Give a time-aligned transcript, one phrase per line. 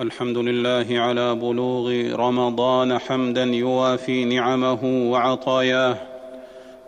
[0.00, 5.96] الحمد لله على بلوغ رمضان حمدا يوافي نعمه وعطاياه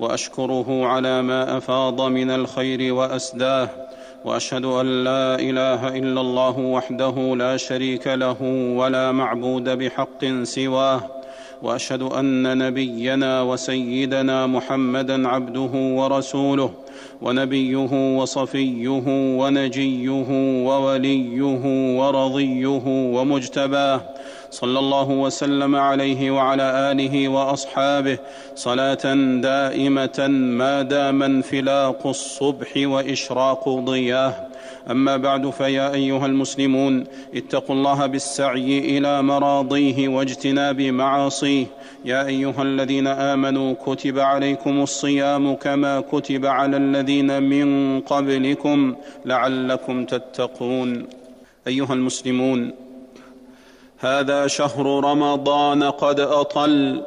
[0.01, 3.69] وأشكره على ما أفاض من الخير وأسداه
[4.25, 8.43] وأشهد أن لا إله إلا الله وحده لا شريك له
[8.77, 11.16] ولا معبود بحق سواه
[11.63, 16.71] وأشهد أن نبينا وسيدنا محمدا عبده ورسوله
[17.23, 19.05] ونبيه وصفيه
[19.41, 20.27] ونجيه
[20.67, 21.43] ووليه
[21.99, 24.01] ورضيه ومجتباه.
[24.51, 28.19] صلى الله وسلم عليه وعلى آله وأصحابه.
[28.55, 34.35] صلاة دائمة ما دام انفلاق الصبح وإشراق ضياه.
[34.91, 41.67] أما بعد فيا أيها المسلمون اتقوا الله بالسعي إلى مراضيه واجتناب معاصيه.
[42.05, 51.07] يا أيها الذين آمنوا كتب عليكم الصيام كما كتب على الذين من قبلكم لعلكم تتقون.
[51.67, 52.73] أيها المسلمون
[53.99, 57.03] هذا شهر رمضان قد أطل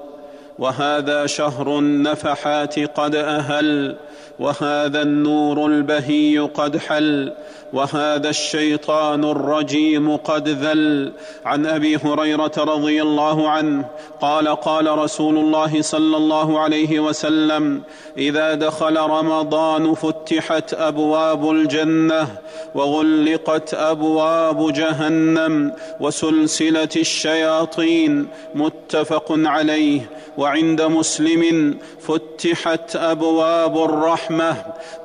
[0.59, 3.95] وهذا شهر النفحات قد أهل
[4.39, 7.33] وهذا النور البهي قد حل
[7.73, 11.11] وهذا الشيطان الرجيم قد ذل.
[11.45, 13.85] عن أبي هريرة رضي الله عنه
[14.21, 17.81] قال قال رسول الله صلى الله عليه وسلم
[18.17, 22.27] إذا دخل رمضان فتحت أبواب الجنة
[22.75, 30.01] وغلقت أبواب جهنم وسلسلة الشياطين متفق عليه
[30.49, 34.55] وعند مسلم فتحت أبواب الرحمة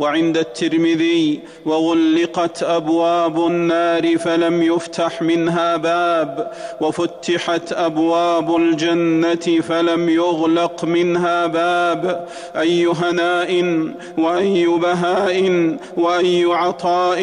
[0.00, 11.46] وعند الترمذي وغلقت أبواب النار فلم يفتح منها باب وفتحت أبواب الجنة فلم يغلق منها
[11.46, 12.28] باب.
[12.56, 13.50] اي هناء
[14.18, 15.36] وأي بهاء
[15.96, 17.20] وأي عطاء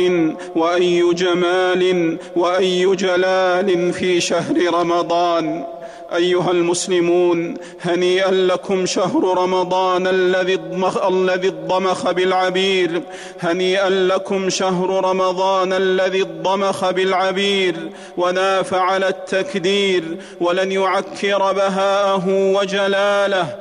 [0.55, 5.65] وأي جمال وأي جلال في شهر رمضان.
[6.15, 13.01] أيها المسلمون هنيئا لكم شهر رمضان الذي الضمخ, الذي الضمخ بالعبير.
[13.39, 17.75] هنيئا لكم شهر رمضان الذي الضمخ بالعبير.
[18.17, 20.03] وناف على التكدير.
[20.41, 23.55] ولن يعكر بهاءه وجلاله.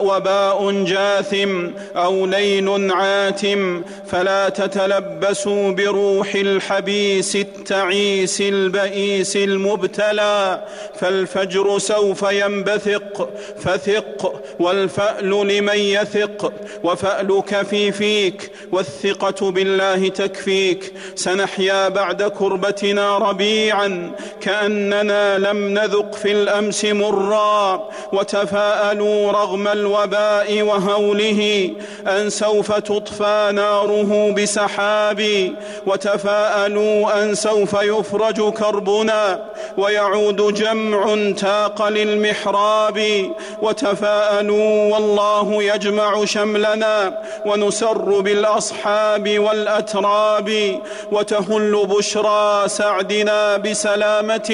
[0.00, 3.82] وباء جاثم أو ليل عاتم.
[4.06, 10.64] فلا تتلبسوا بروح الحبيس التعيس البئيس المبتلى.
[11.00, 16.52] فالفجر سوف ينبثق فثق والفأل لمن يثق
[16.84, 20.92] وفألك في فيك والثقة بالله تكفيك.
[21.14, 27.88] سنحيا بعد كربتنا ربيعا كأننا لم نذق في الأمس مرا.
[28.12, 31.70] وتفاءلوا رغم الوباء وهوله
[32.06, 35.52] أن سوف تطفى ناره بسحاب.
[35.86, 39.44] وتفاءلوا أن سوف يفرج كربنا.
[39.76, 43.30] ويعود جمع تاب وساق للمحراب
[43.62, 50.78] وتفاءلوا والله يجمع شملنا ونسر بالأصحاب والأتراب
[51.12, 54.50] وتهل بشرى سعدنا بسلامة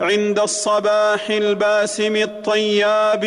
[0.00, 3.24] عند الصباح الباسم الطياب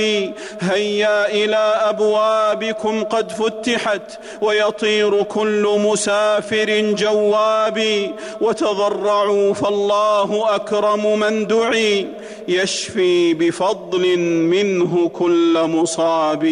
[0.61, 7.79] هيا إلى أبوابكم قد فتحت ويطير كل مسافر جواب
[8.41, 12.07] وتضرعوا فالله أكرم من دعي
[12.49, 16.43] يشفي بفضل منه كل مصاب.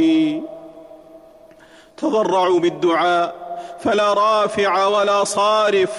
[1.97, 3.35] تضرعوا بالدعاء
[3.83, 5.91] فلا رافع ولا صارف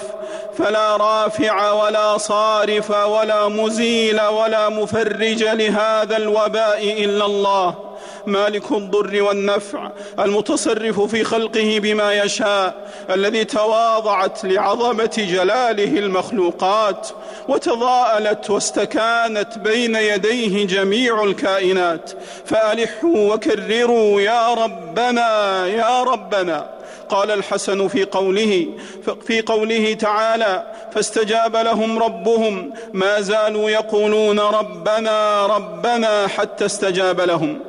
[0.57, 7.88] فلا رافع ولا صارف ولا مزيل ولا مفرج لهذا الوباء إلا الله.
[8.29, 17.07] مالك الضر والنفع المتصرف في خلقه بما يشاء الذي تواضعت لعظمة جلاله المخلوقات
[17.47, 22.11] وتضاءلت واستكانت بين يديه جميع الكائنات.
[22.45, 26.69] فألحوا وكرروا يا ربنا يا ربنا.
[27.09, 28.67] قال الحسن في قوله
[29.27, 37.59] في قوله تعالى فاستجاب لهم ربهم ما زالوا يقولون ربنا ربنا حتى استجاب لهم.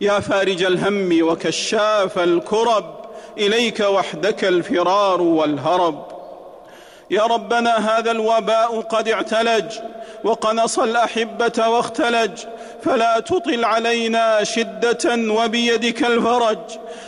[0.00, 2.94] يا فارج الهم وكشاف الكرب
[3.38, 6.04] إليك وحدك الفرار والهرب.
[7.10, 9.64] يا ربنا هذا الوباء قد اعتلج
[10.24, 12.30] وقنص الأحبة واختلج.
[12.82, 16.58] فلا تطل علينا شدة وبيدك الفرج.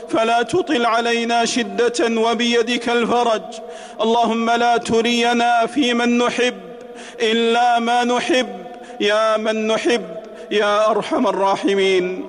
[0.09, 3.43] فلا تطل علينا شدة وبيدك الفرج.
[4.00, 6.61] اللهم لا ترينا في من نحب
[7.23, 8.67] إلا ما نحب.
[9.00, 10.17] يا من نحب
[10.50, 12.29] يا أرحم الراحمين.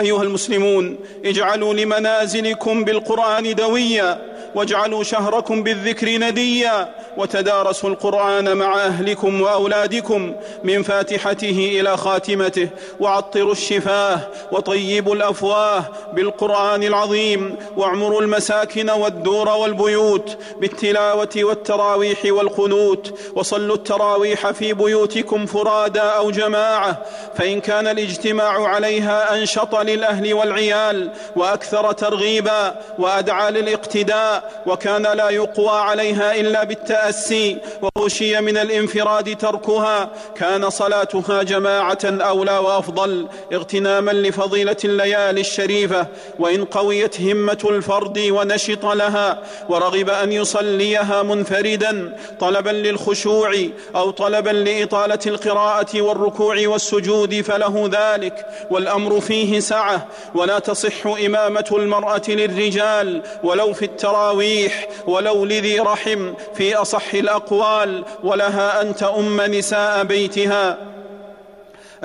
[0.00, 4.18] أيها المسلمون اجعلوا لمنازلكم بالقرآن دويا
[4.54, 10.34] واجعلوا شهركم بالذكر نديا وتدارسوا القرآن مع أهلكم وأولادكم
[10.64, 12.68] من فاتحته إلى خاتمته
[13.00, 14.20] وعطروا الشفاه
[14.52, 25.46] وطيبوا الأفواه بالقرآن العظيم واعمروا المساكن والدور والبيوت بالتلاوة والتراويح والقنوت وصلوا التراويح في بيوتكم
[25.46, 27.02] فرادى أو جماعة
[27.36, 36.34] فإن كان الاجتماع عليها أنشط للأهل والعيال وأكثر ترغيبا وأدعى للاقتداء وكان لا يقوى عليها
[36.34, 36.64] إلا
[37.10, 40.10] بالتأسي وغشي من الانفراد تركها.
[40.36, 46.06] كان صلاتها جماعة أولى وأفضل اغتناما لفضيلة الليالي الشريفة.
[46.38, 53.54] وإن قويت همة الفرد ونشط لها ورغب أن يصليها منفردا طلبا للخشوع
[53.96, 58.46] أو طلبا لإطالة القراءة والركوع والسجود فله ذلك.
[58.70, 66.82] والأمر فيه سعة ولا تصح إمامة المرأة للرجال ولو في التراويح ولو لذي رحم في
[66.90, 70.76] أصح الأقوال ولها أن تؤم نساء بيتها.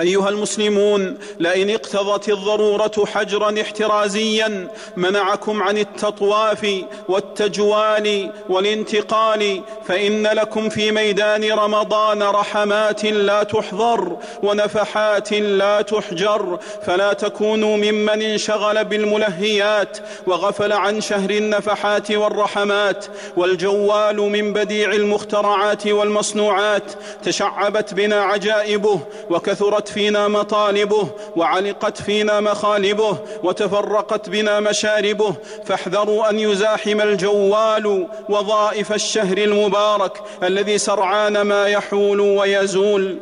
[0.00, 6.66] أيها المسلمون لئن اقتضت الضرورة حجرا احترازيا منعكم عن التطواف
[7.08, 17.76] والتجوال والانتقال فإن لكم في ميدان رمضان رحمات لا تحضر ونفحات لا تحجر فلا تكونوا
[17.76, 23.06] ممن انشغل بالملهيات وغفل عن شهر النفحات والرحمات
[23.36, 29.00] والجوال من بديع المخترعات والمصنوعات تشعبت بنا عجائبه
[29.30, 35.34] وكثرت ضاقت فينا مطالبه وعلقت فينا مخالبه وتفرقت بنا مشاربه.
[35.64, 43.18] فاحذروا أن يزاحم الجوال وظائف الشهر المبارك الذي سرعان ما يحول ويزول.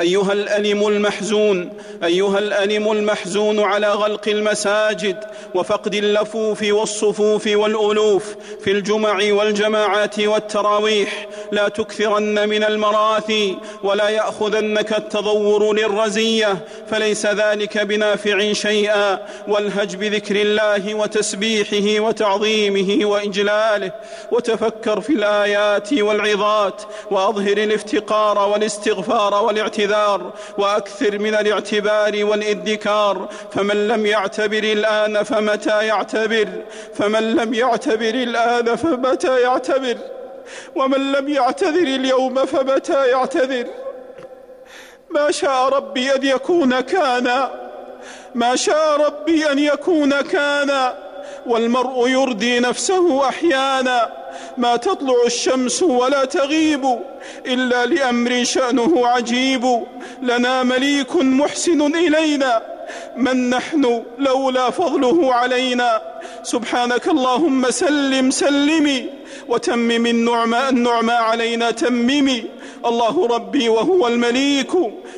[0.00, 1.72] أيها الالم المحزون
[2.04, 5.16] أيها الالم المحزون على غلق المساجد
[5.54, 11.26] وفقد اللفوف والصفوف والألوف في الجمع والجماعات والتراويح.
[11.52, 19.18] لا تكثرن من المراثي ولا يأخذنك التضور للرزية فليس ذلك بنافع شيئا.
[19.48, 23.92] والهج بذكر الله وتسبيحه وتعظيمه وإجلاله.
[24.32, 33.28] وتفكر في الآيات والعظات وأظهر الافتقار والاستغفار والاعتذار الاعتذار وأكثر من الاعتبار والإدكار.
[33.52, 36.48] فمن لم يعتبر الآن فمتى يعتبر؟
[36.94, 39.96] فمن لم يعتبر الآن فمتى يعتبر؟
[40.74, 43.66] ومن لم يعتذر اليوم فمتى يعتذر؟
[45.10, 47.48] ما شاء ربي أن يكون كان.
[48.34, 50.92] ما شاء ربي أن يكون كان.
[51.46, 54.23] والمرء يردي نفسه أحيانا.
[54.56, 56.98] ما تطلع الشمس ولا تغيب
[57.46, 59.82] إلا لأمر شأنه عجيب.
[60.22, 62.62] لنا مليك محسن إلينا
[63.16, 66.02] من نحن لولا فضله علينا.
[66.42, 69.06] سبحانك اللهم سلم سلمي
[69.48, 72.44] وتمم النعمى النعمى علينا تممي.
[72.86, 74.72] الله ربي وهو المليك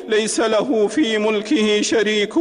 [0.07, 2.33] ليس له في ملكه شريك.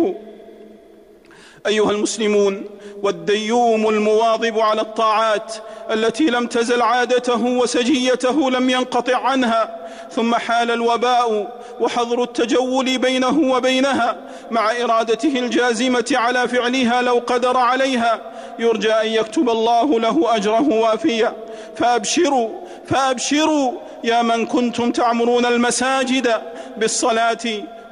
[1.66, 2.64] أيها المسلمون
[3.02, 5.54] والديوم المواظب على الطاعات
[5.90, 9.76] التي لم تزل عادته وسجيته لم ينقطع عنها
[10.10, 14.16] ثم حال الوباء وحظر التجول بينه وبينها
[14.50, 18.20] مع إرادته الجازمة على فعلها لو قدر عليها
[18.58, 21.32] يرجى أن يكتب الله له أجره وافيا
[21.76, 22.48] فأبشروا
[22.86, 23.72] فأبشروا
[24.04, 26.32] يا من كنتم تعمرون المساجد
[26.76, 27.38] بالصلاة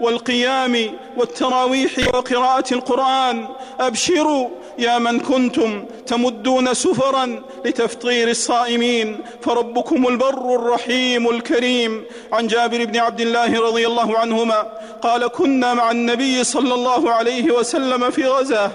[0.05, 3.49] والقيام والتراويح وقراءة القرآن
[3.81, 12.05] أبشروا يا من كنتم تمدون سفرا لتفطير الصائمين فربكم البر الرحيم الكريم.
[12.33, 14.61] عن جابر بن عبد الله رضي الله عنهما
[15.03, 18.71] قال كنا مع النبي صلى الله عليه وسلم في غزاة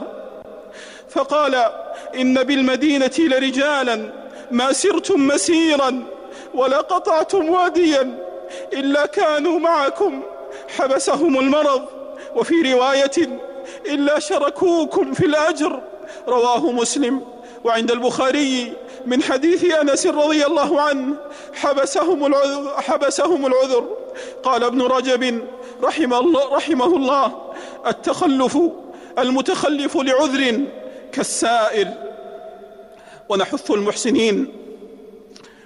[1.10, 1.56] فقال
[2.16, 4.14] إن بالمدينة لرجالا
[4.52, 6.04] ما سرتم مسيرا
[6.54, 8.18] ولا قطعتم واديا
[8.74, 10.22] إلا كانوا معكم
[10.80, 11.86] حبسهم المرض.
[12.36, 13.40] وفي رواية
[13.86, 15.82] إلا شركوكم في الأجر.
[16.28, 17.22] رواه مسلم.
[17.64, 18.74] وعند البخاري
[19.06, 21.16] من حديث أنس رضي الله عنه
[21.54, 23.88] حبسهم العذر, حبسهم العذر.
[24.44, 25.42] قال ابن رجب
[25.84, 27.54] رحمه الله, رحمه الله
[27.88, 28.58] التخلف
[29.20, 30.60] المتخلف لعذر
[31.12, 31.88] كالسائر
[33.30, 34.48] ونحث المحسنين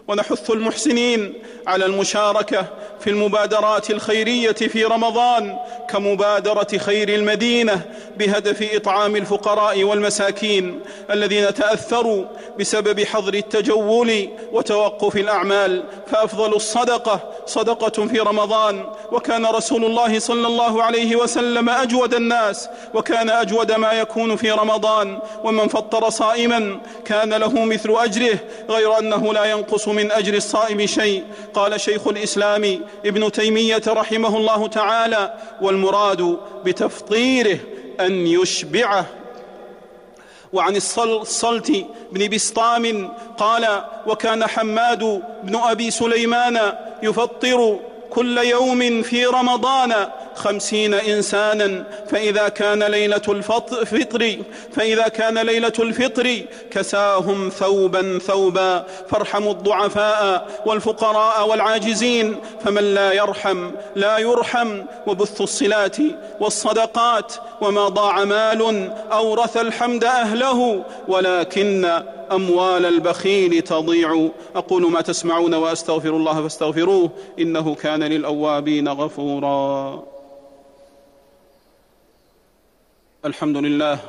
[0.08, 1.34] ونحث المحسنين
[1.68, 2.66] على المشاركة
[3.00, 5.58] في المبادرات الخيرية في رمضان
[5.90, 7.82] كمبادرة خير المدينة
[8.18, 10.80] بهدف إطعام الفقراء والمساكين
[11.12, 12.26] الذين تأثروا
[12.60, 15.84] بسبب حظر التجول وتوقف الأعمال.
[16.08, 18.86] فأفضل الصدقة صدقة في رمضان.
[19.12, 25.20] وكان رسول الله صلى الله عليه وسلم أجود الناس وكان أجود ما يكون في رمضان.
[25.44, 31.24] ومن فطر صائما كان له مثل أجره غير أنه لا ينقص من اجر الصائم شيء.
[31.54, 37.60] قال شيخ الإسلام ابن تيمية رحمه الله تعالى والمراد بتفطيره
[38.00, 39.06] أن يشبعه.
[40.54, 46.74] وعن الصلت بن بسطام قال وكان حماد بن أبي سليمان
[47.04, 54.38] يفطر كل يوم في رمضان خمسين إنسانا فإذا كان ليلة الفطر
[54.72, 58.86] فإذا كان ليلة الفطر كساهم ثوبا ثوبا.
[59.10, 62.36] فارحموا الضعفاء والفقراء والعاجزين
[62.66, 64.82] فمن لا يرحم لا يرحم.
[65.08, 65.98] وبث الصلات
[66.40, 70.84] والصدقات وما ضاع مال أورث الحمد أهله.
[71.08, 74.30] ولكن أموال البخيل تضيع.
[74.56, 77.10] أقول ما تسمعون وأستغفر الله فاستغفروه
[77.40, 80.04] إنه كان للأوابين غفورا.
[83.26, 84.00] الحمد لله.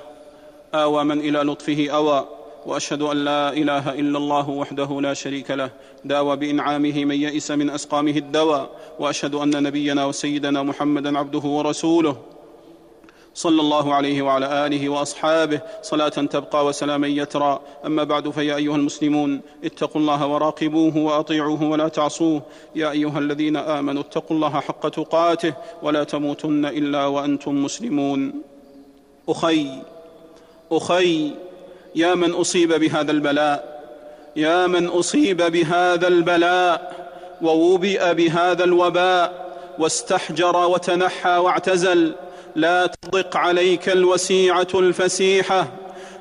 [0.75, 2.29] آوى من إلى لطفه أوى
[2.67, 5.71] وأشهد أن لا إله إلا الله وحده لا شريك له.
[6.05, 12.17] داوى بإنعامه من يئس من أسقامه الدواء وأشهد أن نبينا وسيدنا محمدا عبده ورسوله.
[13.35, 15.61] صلى الله عليه وعلى آله وأصحابه.
[15.83, 17.61] صلاة تبقى وسلاما يترى.
[17.87, 22.43] أما بعد فيا أيها المسلمون اتقوا الله وراقبوه وأطيعوه ولا تعصوه.
[22.75, 28.54] يا أيها الذين آمنوا اتقوا الله حق تقاته ولا تموتن إلا وأنتم مسلمون.
[29.29, 29.69] أخي
[30.73, 31.31] أخي
[31.95, 33.75] يا من أصيب بهذا البلاء
[34.37, 36.93] يا من أصيب بهذا البلاء
[37.43, 39.45] ووبئ بهذا الوباء
[39.79, 42.15] واستحجر وتنحى واعتزل
[42.57, 45.69] لا تضق عليك الوسيعة الفسيحة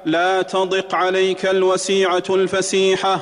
[0.05, 3.19] لا تضق عليك الوسيعة الفسيحة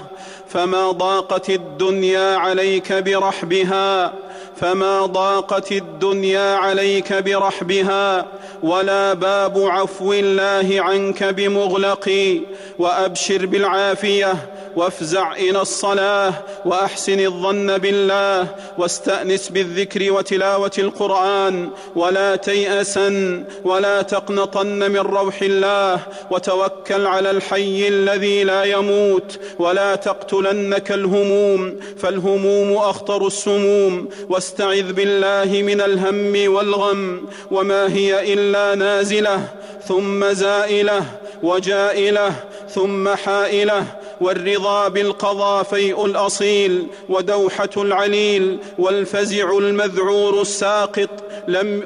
[0.47, 4.13] فما ضاقت الدنيا عليك برحبها
[4.55, 8.25] فما ضاقت الدنيا عليك برحبها
[8.63, 12.39] ولا باب عفو الله عنك بمغلق
[12.79, 14.33] وأبشر بالعافية
[14.75, 16.33] وافزع إلى الصلاة
[16.65, 18.47] وأحسن الظن بالله
[18.77, 25.99] واستأنس بالذكر وتلاوة القرآن ولا تياسا ولا تقنطن من روح الله
[26.31, 35.81] وتوكل على الحي الذي لا يموت ولا تقتلنك الهموم فالهموم أخطر السموم واستعذ بالله من
[35.81, 39.47] الهم والغم وما هي إلا نازلة
[39.87, 41.03] ثم زائلة
[41.43, 42.33] وجائلة
[42.69, 43.85] ثم حائلة
[44.21, 51.09] والرضا بالقضاء فيء الأصيل ودوحة العليل والفزع المذعور الساقط
[51.47, 51.83] لم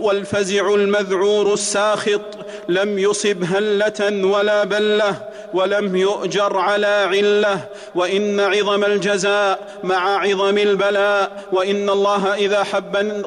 [0.00, 2.20] والفزع المذعور الساخط
[2.68, 5.14] لم يصب هلة ولا بلة
[5.54, 7.60] ولم يؤجر على علة.
[7.94, 11.44] وإن عظم الجزاء مع عظم البلاء.
[11.52, 13.24] وإن الله إذا حب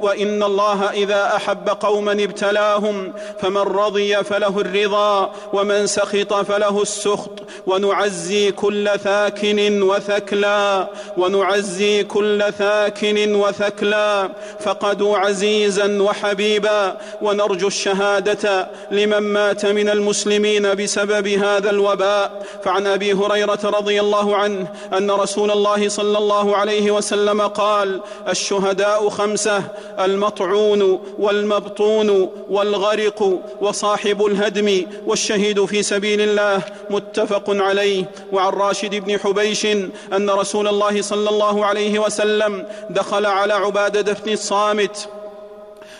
[0.00, 7.30] وان الله إذا أحب قوما ابتلاهم فمن رضي فله الرضا ومن سخط فله السخط.
[7.66, 14.28] ونعزي كل ثاكن وثكلا ونعزي كل ثاكن وثكلا
[14.60, 16.96] فقدوا عزيزا وحبيبا.
[17.22, 22.46] ونرجو الشهادة لمن مات من المسلمين بسبب هذا الوباء.
[22.64, 29.08] فعن أبي هريرة رضي الله عنه أن رسول الله صلى الله عليه وسلم قال الشهداء
[29.08, 29.62] خمسة
[30.00, 38.04] المطعون والمبطون والغرق وصاحب الهدم والشهيد في سبيل الله متفق عليه.
[38.32, 39.66] وعن راشد بن حبيش
[40.12, 45.08] أن رسول الله صلى الله عليه وسلم دخل على عبادة بن الصامت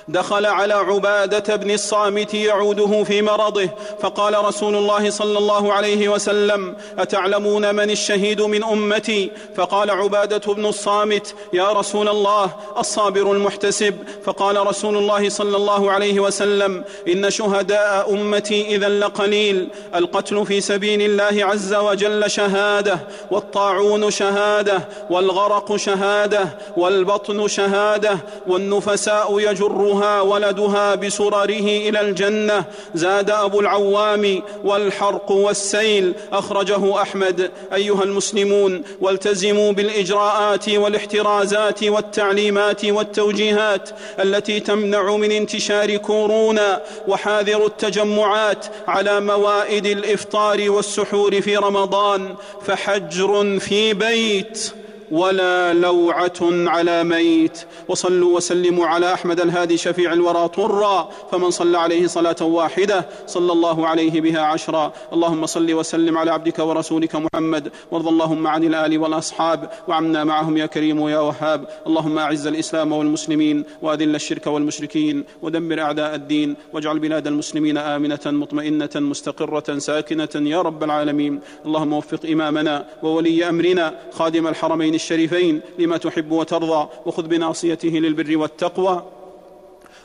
[0.08, 3.68] دخل على عبادة بن الصامت يعوده في مرضه
[4.00, 10.66] فقال رسول الله صلى الله عليه وسلم أتعلمون من الشهيد من أمتي؟ فقال عبادة بن
[10.66, 13.94] الصامت يا رسول الله الصابر المحتسب.
[14.25, 21.02] فقال رسول الله صلى الله عليه وسلم إن شهداء أمتي إذا لقليل القتل في سبيل
[21.02, 22.98] الله عز وجل شهادة
[23.30, 33.60] والطاعون شهادة والغرق شهادة والبطن شهادة والنفساء يجرها يحملها ولدها بسرره إلى الجنة زاد أبو
[33.60, 37.50] العوام والحرق والسيل أخرجه أحمد.
[37.74, 49.20] أيها المسلمون والتزموا بالإجراءات والاحترازات والتعليمات والتوجيهات التي تمنع من انتشار كورونا وحاذروا التجمعات على
[49.20, 52.34] موائد الإفطار والسحور في رمضان
[52.66, 54.86] فحجر في بيت.
[55.10, 57.58] ولا لوعة على ميت.
[57.88, 61.10] وصلوا وسلموا على أحمد الهادي شفيع الورى طرا.
[61.32, 64.92] فمن صلى عليه صلاة واحدة صلى الله عليه بها عشرا.
[65.12, 67.72] اللهم صل وسلم على عبدك ورسولك محمد.
[67.90, 69.70] وارض اللهم عن الآل والأصحاب.
[69.88, 71.68] وعنا معهم يا كريم يا وهاب.
[71.86, 73.64] اللهم أعز الإسلام والمسلمين.
[73.82, 75.25] وأذل الشرك والمشركين.
[75.42, 76.56] ودمر أعداء الدين.
[76.72, 81.40] واجعل بلاد المسلمين آمنة مطمئنة مستقرة ساكنة يا رب العالمين.
[81.66, 83.94] اللهم وفق إمامنا وولي أمرنا.
[84.12, 89.15] خادم الحرمين الشريفين لما تحب وترضى وخذ بناصيته للبر والتقوى.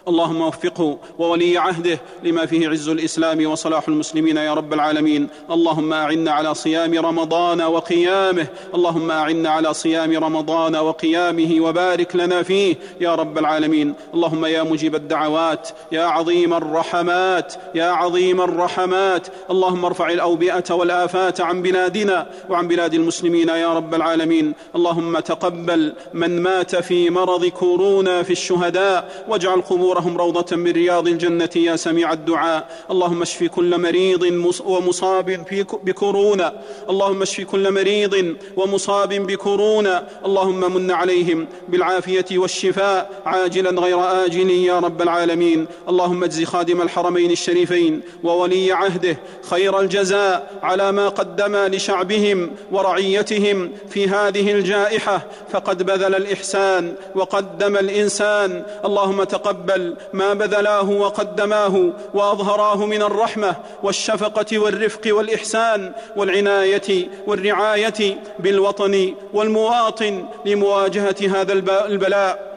[0.08, 5.28] اللهم وفقه وولي عهده لما فيه عز الإسلام وصلاح المسلمين يا رب العالمين.
[5.52, 8.48] اللهم أعنا على صيام رمضان وقيامه.
[8.76, 13.94] اللهم أعنا على صيام رمضان وقيامه وبارك لنا فيه يا رب العالمين.
[14.14, 19.28] اللهم يا مجيب الدعوات يا عظيم الرحمات يا عظيم الرحمات.
[19.50, 24.54] اللهم ارفع الأوبئة والآفات عن بلادنا وعن بلاد المسلمين يا رب العالمين.
[24.76, 31.08] اللهم تقبل من مات في مرض كورونا في الشهداء واجعل قبور قبورهم روضة من رياض
[31.08, 32.70] الجنة يا سميع الدعاء.
[32.92, 34.24] اللهم اشف كل مريض
[34.66, 35.46] ومصاب
[35.84, 36.54] بكورونا.
[36.90, 40.08] اللهم اشف كل مريض ومصاب بكورونا.
[40.26, 45.68] اللهم من عليهم بالعافية والشفاء عاجلا غير آجل يا رب العالمين.
[45.90, 49.18] اللهم اجز خادم الحرمين الشريفين وولي عهده
[49.50, 55.28] خير الجزاء على ما قدم لشعبهم ورعيتهم في هذه الجائحة.
[55.52, 58.64] فقد بذل الإحسان وقدم الإنسان.
[58.86, 69.14] اللهم تقبل وجل ما بذلاه وقدماه وأظهراه من الرحمة والشفقة والرفق والإحسان والعناية والرعاية بالوطن
[69.34, 72.51] والمواطن لمواجهة هذا البلاء.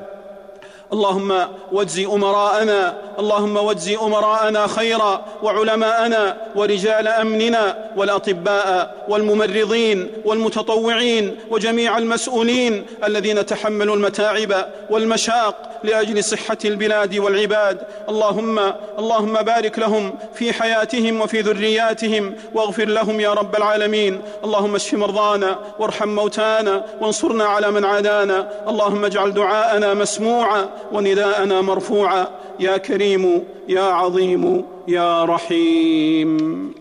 [0.95, 7.65] اللهم واجز أمراءنا اللهم واجز أمراءنا خيرا وعلماءنا ورجال أمننا
[7.97, 14.53] والأطباء والممرضين والمتطوعين وجميع المسؤولين الذين تحملوا المتاعب
[14.91, 17.79] والمشاق لأجل صحة البلاد والعباد.
[18.09, 18.59] اللهم
[18.99, 24.23] اللهم بارك لهم في حياتهم وفي ذرياتهم واغفر لهم يا رب العالمين.
[24.45, 28.49] اللهم اشف مرضانا وارحم موتانا وانصرنا على من عادانا.
[28.69, 32.27] اللهم اجعل دعاءنا مسموعا ونداءنا مرفوعا.
[32.61, 36.75] يا كريم يا عظيم يا رحيم.